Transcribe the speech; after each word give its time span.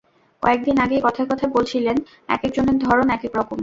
কয়েক 0.43 0.59
দিন 0.63 0.75
আগেই 0.79 1.01
কথায় 1.03 1.27
কথায় 1.27 1.51
বলছিলেন, 1.51 1.97
একেক 2.27 2.51
জনের 2.53 2.77
ধরন 2.77 3.07
একেক 3.09 3.33
রকম। 3.35 3.59